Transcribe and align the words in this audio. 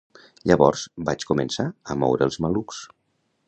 Llavors 0.51 0.85
vaig 1.11 1.25
començar 1.33 1.67
a 1.97 2.01
moure 2.05 2.29
els 2.31 2.43
malucs. 2.47 2.85